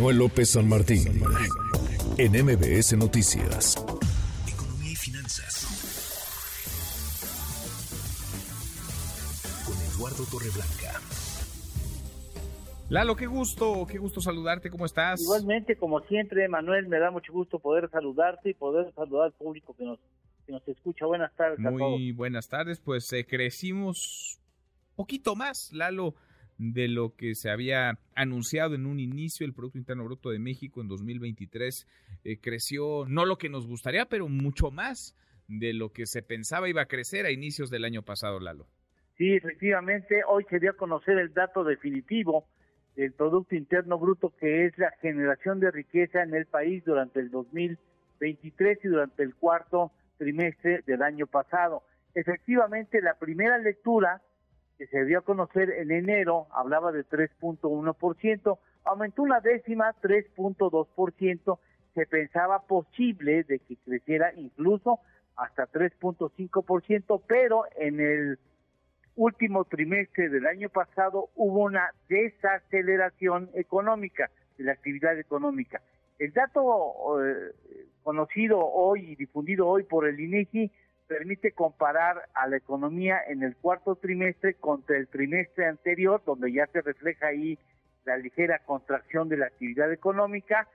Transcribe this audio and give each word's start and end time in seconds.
Manuel 0.00 0.16
López 0.16 0.48
San 0.48 0.66
Martín 0.66 1.22
en 2.16 2.32
MBS 2.32 2.96
Noticias. 2.96 3.76
Economía 4.50 4.92
y 4.92 4.96
finanzas. 4.96 5.66
Con 9.66 9.76
Eduardo 9.76 10.24
Torreblanca. 10.24 11.02
Lalo, 12.88 13.14
qué 13.14 13.26
gusto, 13.26 13.86
qué 13.86 13.98
gusto 13.98 14.22
saludarte, 14.22 14.70
¿cómo 14.70 14.86
estás? 14.86 15.20
Igualmente, 15.20 15.76
como 15.76 16.00
siempre, 16.06 16.48
Manuel, 16.48 16.88
me 16.88 16.98
da 16.98 17.10
mucho 17.10 17.34
gusto 17.34 17.58
poder 17.58 17.90
saludarte 17.90 18.48
y 18.48 18.54
poder 18.54 18.90
saludar 18.94 19.26
al 19.26 19.32
público 19.32 19.76
que 19.76 19.84
nos, 19.84 19.98
que 20.46 20.52
nos 20.52 20.66
escucha. 20.66 21.04
Buenas 21.04 21.36
tardes 21.36 21.58
Muy 21.58 21.74
a 21.74 21.76
todos. 21.76 22.00
buenas 22.16 22.48
tardes, 22.48 22.80
pues 22.80 23.12
eh, 23.12 23.26
crecimos 23.26 24.40
poquito 24.96 25.36
más, 25.36 25.70
Lalo, 25.74 26.14
de 26.60 26.88
lo 26.88 27.16
que 27.16 27.34
se 27.34 27.48
había 27.48 27.98
anunciado 28.14 28.74
en 28.74 28.84
un 28.84 29.00
inicio. 29.00 29.46
El 29.46 29.54
Producto 29.54 29.78
Interno 29.78 30.04
Bruto 30.04 30.28
de 30.28 30.38
México 30.38 30.82
en 30.82 30.88
2023 30.88 31.86
eh, 32.22 32.38
creció 32.38 33.06
no 33.08 33.24
lo 33.24 33.38
que 33.38 33.48
nos 33.48 33.66
gustaría, 33.66 34.04
pero 34.04 34.28
mucho 34.28 34.70
más 34.70 35.16
de 35.48 35.72
lo 35.72 35.90
que 35.92 36.04
se 36.04 36.22
pensaba 36.22 36.68
iba 36.68 36.82
a 36.82 36.86
crecer 36.86 37.24
a 37.24 37.30
inicios 37.30 37.70
del 37.70 37.86
año 37.86 38.02
pasado, 38.02 38.38
Lalo. 38.40 38.66
Sí, 39.16 39.32
efectivamente, 39.32 40.20
hoy 40.28 40.44
se 40.50 40.60
dio 40.60 40.72
a 40.72 40.76
conocer 40.76 41.18
el 41.18 41.32
dato 41.32 41.64
definitivo 41.64 42.46
del 42.94 43.12
Producto 43.12 43.54
Interno 43.54 43.98
Bruto, 43.98 44.34
que 44.38 44.66
es 44.66 44.76
la 44.76 44.90
generación 45.00 45.60
de 45.60 45.70
riqueza 45.70 46.22
en 46.22 46.34
el 46.34 46.44
país 46.44 46.84
durante 46.84 47.20
el 47.20 47.30
2023 47.30 48.84
y 48.84 48.88
durante 48.88 49.22
el 49.22 49.34
cuarto 49.34 49.92
trimestre 50.18 50.82
del 50.86 51.00
año 51.00 51.26
pasado. 51.26 51.84
Efectivamente, 52.14 53.00
la 53.00 53.14
primera 53.14 53.56
lectura 53.56 54.20
que 54.80 54.86
se 54.86 55.04
dio 55.04 55.18
a 55.18 55.20
conocer 55.20 55.68
en 55.68 55.90
enero 55.90 56.46
hablaba 56.52 56.90
de 56.90 57.04
3.1%, 57.04 58.58
aumentó 58.84 59.22
una 59.22 59.40
décima, 59.40 59.94
3.2%, 60.00 61.58
se 61.94 62.06
pensaba 62.06 62.60
posible 62.60 63.42
de 63.42 63.58
que 63.58 63.76
creciera 63.76 64.32
incluso 64.36 65.00
hasta 65.36 65.66
3.5%, 65.70 67.22
pero 67.28 67.64
en 67.76 68.00
el 68.00 68.38
último 69.16 69.66
trimestre 69.66 70.30
del 70.30 70.46
año 70.46 70.70
pasado 70.70 71.28
hubo 71.34 71.64
una 71.64 71.90
desaceleración 72.08 73.50
económica, 73.52 74.30
de 74.56 74.64
la 74.64 74.72
actividad 74.72 75.18
económica. 75.18 75.82
El 76.18 76.32
dato 76.32 77.22
eh, 77.22 77.52
conocido 78.02 78.58
hoy 78.58 79.12
y 79.12 79.16
difundido 79.16 79.68
hoy 79.68 79.82
por 79.82 80.08
el 80.08 80.18
INEGI 80.18 80.72
permite 81.10 81.50
comparar 81.50 82.28
a 82.34 82.46
la 82.46 82.56
economía 82.56 83.18
en 83.26 83.42
el 83.42 83.56
cuarto 83.56 83.96
trimestre 83.96 84.54
contra 84.54 84.96
el 84.96 85.08
trimestre 85.08 85.66
anterior, 85.66 86.22
donde 86.24 86.52
ya 86.52 86.68
se 86.68 86.82
refleja 86.82 87.26
ahí 87.26 87.58
la 88.04 88.16
ligera 88.16 88.60
contracción 88.60 89.28
de 89.28 89.36
la 89.36 89.46
actividad 89.46 89.92
económica. 89.92 90.68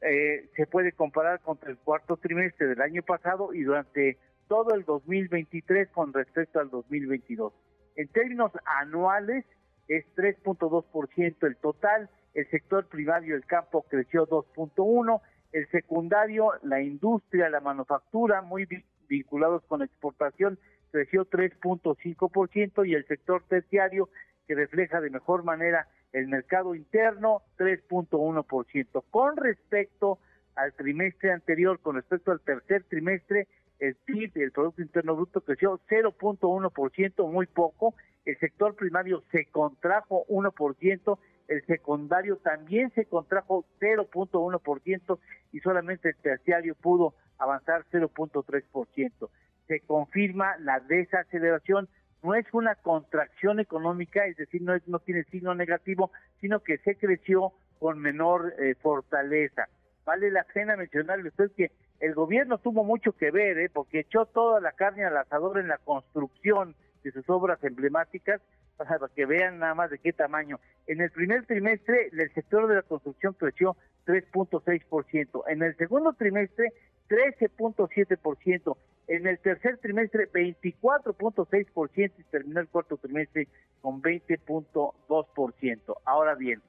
Eh, 0.00 0.48
se 0.56 0.66
puede 0.66 0.92
comparar 0.92 1.40
contra 1.40 1.70
el 1.70 1.76
cuarto 1.76 2.16
trimestre 2.16 2.66
del 2.68 2.80
año 2.80 3.02
pasado 3.02 3.52
y 3.52 3.62
durante 3.62 4.16
todo 4.48 4.74
el 4.74 4.86
2023 4.86 5.90
con 5.90 6.14
respecto 6.14 6.60
al 6.60 6.70
2022. 6.70 7.52
En 7.96 8.08
términos 8.08 8.52
anuales 8.64 9.44
es 9.88 10.06
3.2% 10.16 11.46
el 11.46 11.56
total, 11.56 12.08
el 12.32 12.48
sector 12.48 12.86
primario, 12.88 13.36
el 13.36 13.44
campo 13.44 13.82
creció 13.82 14.26
2.1%, 14.26 15.20
el 15.52 15.68
secundario, 15.68 16.52
la 16.62 16.80
industria, 16.80 17.50
la 17.50 17.60
manufactura, 17.60 18.40
muy 18.40 18.64
vinculados 19.08 19.62
con 19.66 19.82
exportación, 19.82 20.58
creció 20.90 21.28
3.5% 21.28 22.86
y 22.88 22.94
el 22.94 23.06
sector 23.06 23.42
terciario, 23.48 24.08
que 24.46 24.54
refleja 24.54 25.00
de 25.00 25.10
mejor 25.10 25.42
manera 25.42 25.88
el 26.12 26.28
mercado 26.28 26.74
interno, 26.74 27.42
3.1%. 27.58 29.04
Con 29.10 29.36
respecto 29.36 30.18
al 30.54 30.72
trimestre 30.74 31.32
anterior, 31.32 31.80
con 31.80 31.96
respecto 31.96 32.30
al 32.30 32.40
tercer 32.40 32.84
trimestre, 32.84 33.48
el 33.78 33.94
PIB, 33.96 34.32
el 34.36 34.52
Producto 34.52 34.82
Interno 34.82 35.16
Bruto, 35.16 35.40
creció 35.40 35.80
0.1%, 35.88 37.30
muy 37.30 37.46
poco. 37.46 37.94
El 38.24 38.38
sector 38.38 38.74
primario 38.74 39.22
se 39.30 39.46
contrajo 39.46 40.24
1%, 40.28 41.18
el 41.48 41.66
secundario 41.66 42.36
también 42.38 42.90
se 42.94 43.04
contrajo 43.04 43.64
0.1% 43.80 45.18
y 45.52 45.60
solamente 45.60 46.10
el 46.10 46.16
terciario 46.16 46.74
pudo 46.74 47.14
avanzar 47.38 47.84
0.3%. 47.92 49.28
Se 49.66 49.80
confirma 49.80 50.56
la 50.58 50.80
desaceleración, 50.80 51.88
no 52.22 52.34
es 52.34 52.46
una 52.52 52.74
contracción 52.76 53.60
económica, 53.60 54.26
es 54.26 54.36
decir, 54.36 54.62
no, 54.62 54.74
es, 54.74 54.86
no 54.88 54.98
tiene 55.00 55.24
signo 55.24 55.54
negativo, 55.54 56.10
sino 56.40 56.60
que 56.60 56.78
se 56.78 56.96
creció 56.96 57.52
con 57.78 57.98
menor 57.98 58.54
eh, 58.58 58.74
fortaleza. 58.76 59.68
Vale 60.06 60.30
la 60.30 60.44
pena 60.44 60.76
mencionarle 60.76 61.28
usted 61.28 61.50
que 61.56 61.70
el 62.00 62.14
gobierno 62.14 62.58
tuvo 62.58 62.84
mucho 62.84 63.12
que 63.12 63.30
ver, 63.30 63.58
¿eh? 63.58 63.70
porque 63.72 64.00
echó 64.00 64.26
toda 64.26 64.60
la 64.60 64.72
carne 64.72 65.04
al 65.04 65.16
asador 65.16 65.58
en 65.58 65.68
la 65.68 65.78
construcción 65.78 66.74
de 67.02 67.12
sus 67.12 67.28
obras 67.28 67.62
emblemáticas, 67.62 68.40
para 68.76 68.98
que 69.14 69.26
vean 69.26 69.58
nada 69.60 69.74
más 69.74 69.90
de 69.90 69.98
qué 69.98 70.12
tamaño. 70.12 70.58
En 70.86 71.00
el 71.00 71.10
primer 71.10 71.46
trimestre, 71.46 72.10
el 72.12 72.32
sector 72.34 72.66
de 72.66 72.76
la 72.76 72.82
construcción 72.82 73.34
creció 73.34 73.76
3.6%. 74.06 75.44
En 75.48 75.62
el 75.62 75.76
segundo 75.76 76.12
trimestre, 76.12 76.72
13.7%. 77.08 78.76
En 79.06 79.26
el 79.26 79.38
tercer 79.38 79.78
trimestre, 79.78 80.30
24.6% 80.32 82.12
y 82.18 82.22
terminó 82.24 82.60
el 82.60 82.68
cuarto 82.68 82.96
trimestre 82.96 83.48
con 83.80 84.02
20.2%. 84.02 85.96
Ahora 86.04 86.34
bien, 86.34 86.62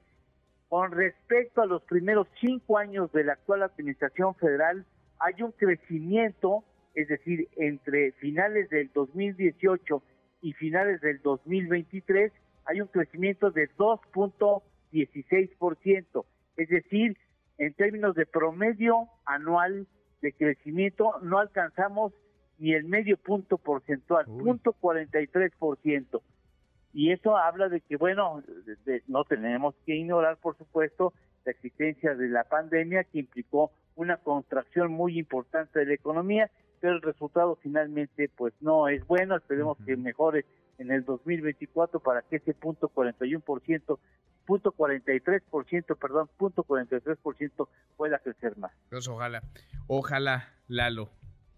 con 0.68 0.92
respecto 0.92 1.62
a 1.62 1.66
los 1.66 1.82
primeros 1.82 2.28
cinco 2.40 2.76
años 2.78 3.10
de 3.12 3.24
la 3.24 3.32
actual 3.34 3.62
administración 3.62 4.34
federal, 4.34 4.84
hay 5.18 5.42
un 5.42 5.52
crecimiento, 5.52 6.64
es 6.94 7.08
decir, 7.08 7.48
entre 7.56 8.12
finales 8.12 8.68
del 8.70 8.90
2018 8.92 10.02
y 10.42 10.52
finales 10.54 11.00
del 11.00 11.20
2023, 11.22 12.32
hay 12.66 12.80
un 12.80 12.88
crecimiento 12.88 13.50
de 13.50 13.68
2.16%, 14.92 16.24
es 16.56 16.68
decir, 16.68 17.16
en 17.58 17.72
términos 17.74 18.14
de 18.14 18.26
promedio 18.26 19.08
anual 19.24 19.86
de 20.22 20.32
crecimiento, 20.32 21.14
no 21.22 21.38
alcanzamos 21.38 22.12
ni 22.58 22.72
el 22.72 22.84
medio 22.84 23.16
punto 23.18 23.58
porcentual, 23.58 24.24
Uy. 24.28 24.42
punto 24.42 24.74
43%. 24.80 26.22
Y 26.94 27.12
eso 27.12 27.36
habla 27.36 27.68
de 27.68 27.80
que, 27.82 27.96
bueno, 27.96 28.42
de- 28.64 28.76
de- 28.90 29.02
no 29.06 29.24
tenemos 29.24 29.74
que 29.84 29.94
ignorar, 29.94 30.38
por 30.38 30.56
supuesto, 30.56 31.12
la 31.44 31.52
existencia 31.52 32.14
de 32.14 32.28
la 32.28 32.44
pandemia 32.44 33.04
que 33.04 33.18
implicó 33.18 33.70
una 33.96 34.18
contracción 34.18 34.92
muy 34.92 35.18
importante 35.18 35.80
de 35.80 35.86
la 35.86 35.94
economía, 35.94 36.50
pero 36.80 36.94
el 36.94 37.02
resultado 37.02 37.58
finalmente 37.62 38.30
pues 38.36 38.54
no 38.60 38.88
es 38.88 39.04
bueno, 39.06 39.36
esperemos 39.36 39.76
que 39.84 39.96
mejore 39.96 40.44
en 40.78 40.90
el 40.90 41.04
2024 41.04 42.00
para 42.00 42.22
que 42.22 42.36
ese 42.36 42.54
punto 42.54 42.90
41%, 42.94 43.98
punto 44.44 44.72
43%, 44.72 45.98
perdón, 45.98 46.28
punto 46.36 46.64
43% 46.64 47.68
pueda 47.96 48.18
crecer 48.18 48.56
más. 48.58 48.72
Pues 48.90 49.08
ojalá, 49.08 49.42
ojalá, 49.86 50.48
Lalo, 50.68 51.10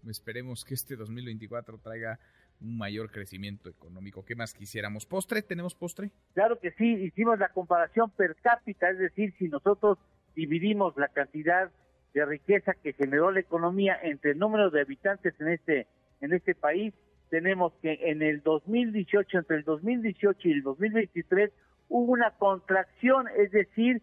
esperemos 0.07 0.63
que 0.63 0.73
este 0.73 0.95
2024 0.95 1.77
traiga 1.79 2.19
un 2.61 2.77
mayor 2.77 3.11
crecimiento 3.11 3.69
económico. 3.69 4.25
¿Qué 4.25 4.35
más 4.35 4.53
quisiéramos? 4.53 5.05
¿Postre? 5.05 5.41
¿Tenemos 5.41 5.75
postre? 5.75 6.11
Claro 6.33 6.59
que 6.59 6.71
sí, 6.71 6.85
hicimos 6.85 7.39
la 7.39 7.49
comparación 7.49 8.09
per 8.11 8.35
cápita, 8.35 8.89
es 8.89 8.99
decir, 8.99 9.33
si 9.37 9.47
nosotros 9.47 9.97
dividimos 10.35 10.95
la 10.97 11.07
cantidad 11.09 11.71
de 12.13 12.25
riqueza 12.25 12.73
que 12.73 12.93
generó 12.93 13.31
la 13.31 13.39
economía 13.39 13.97
entre 14.01 14.31
el 14.31 14.39
número 14.39 14.69
de 14.69 14.81
habitantes 14.81 15.33
en 15.39 15.49
este 15.49 15.87
en 16.21 16.33
este 16.33 16.53
país, 16.53 16.93
tenemos 17.29 17.73
que 17.81 17.97
en 18.01 18.21
el 18.21 18.41
2018, 18.41 19.37
entre 19.37 19.57
el 19.57 19.63
2018 19.63 20.47
y 20.47 20.51
el 20.51 20.63
2023, 20.63 21.51
hubo 21.87 22.11
una 22.11 22.31
contracción, 22.31 23.27
es 23.37 23.51
decir, 23.51 24.01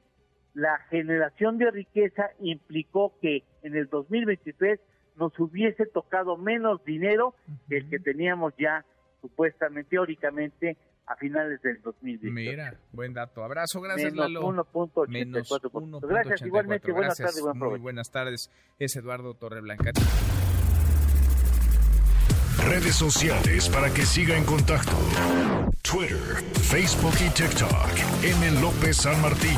la 0.54 0.78
generación 0.90 1.58
de 1.58 1.70
riqueza 1.70 2.30
implicó 2.41 3.12
que 3.20 3.42
en 3.62 3.76
el 3.76 3.88
2023 3.88 4.80
nos 5.16 5.38
hubiese 5.38 5.86
tocado 5.86 6.36
menos 6.36 6.82
dinero 6.84 7.34
que 7.68 7.78
el 7.78 7.91
que 7.91 7.98
teníamos 7.98 8.54
ya 8.56 8.84
supuestamente, 9.20 9.91
teóricamente, 9.91 10.76
a 11.06 11.16
finales 11.16 11.62
del 11.62 11.80
2018. 11.82 12.32
Mira, 12.32 12.74
buen 12.92 13.14
dato. 13.14 13.44
Abrazo, 13.44 13.80
gracias, 13.80 14.12
Menos 14.12 14.30
Lalo. 14.30 14.48
1.84%. 14.48 15.08
Menos 15.08 16.03
Gracias, 16.03 16.42
1.84. 16.42 16.47
igualmente. 16.47 16.92
Buenas 16.92 17.18
tardes, 17.18 17.41
buen 17.42 17.58
Muy 17.58 17.78
buenas 17.78 18.10
tardes. 18.10 18.50
Es 18.78 18.97
Eduardo 18.97 19.34
Torreblanca. 19.34 19.92
Redes 22.68 22.97
sociales 22.97 23.68
para 23.68 23.92
que 23.92 24.03
siga 24.03 24.36
en 24.36 24.44
contacto: 24.44 24.97
Twitter, 25.82 26.42
Facebook 26.62 27.14
y 27.24 27.30
TikTok. 27.30 28.24
M. 28.24 28.60
López 28.60 28.97
San 28.97 29.20
Martín. 29.22 29.56